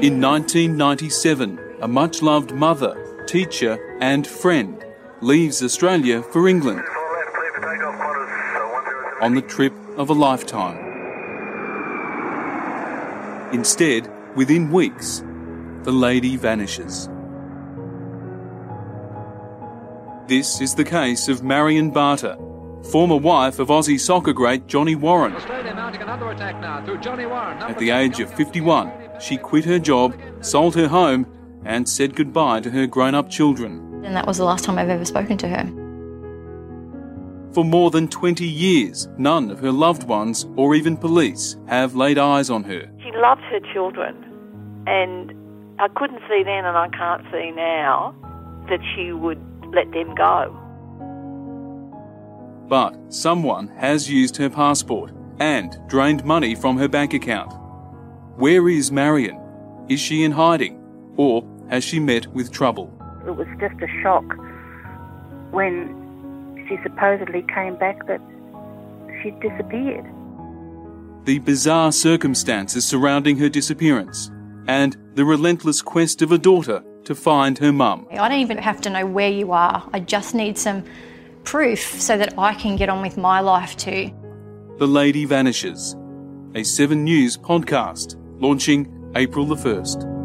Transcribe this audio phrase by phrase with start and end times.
[0.00, 4.84] In 1997, a much loved mother, teacher, and friend
[5.20, 6.84] leaves Australia for England
[9.20, 10.78] on the trip of a lifetime.
[13.52, 15.24] Instead, within weeks,
[15.82, 17.08] the lady vanishes.
[20.28, 22.36] This is the case of Marion Barter,
[22.92, 25.32] former wife of Aussie soccer great Johnny Warren.
[25.32, 25.48] At
[27.80, 31.26] the age of 51, she quit her job, sold her home,
[31.64, 34.02] and said goodbye to her grown up children.
[34.04, 35.64] And that was the last time I've ever spoken to her.
[37.52, 42.18] For more than 20 years, none of her loved ones or even police have laid
[42.18, 42.90] eyes on her.
[43.02, 44.14] She loved her children,
[44.86, 45.32] and
[45.80, 48.14] I couldn't see then, and I can't see now,
[48.68, 49.40] that she would
[49.74, 50.54] let them go.
[52.68, 57.52] But someone has used her passport and drained money from her bank account.
[58.38, 59.36] Where is Marion?
[59.88, 60.80] Is she in hiding?
[61.16, 62.96] Or has she met with trouble?
[63.26, 64.22] It was just a shock
[65.50, 68.20] when she supposedly came back that
[69.20, 70.04] she'd disappeared.
[71.24, 74.30] The bizarre circumstances surrounding her disappearance
[74.68, 78.06] and the relentless quest of a daughter to find her mum.
[78.12, 79.82] I don't even have to know where you are.
[79.92, 80.84] I just need some
[81.42, 84.12] proof so that I can get on with my life too.
[84.78, 85.96] The Lady Vanishes,
[86.54, 90.17] a 7 News podcast, launching April the 1st.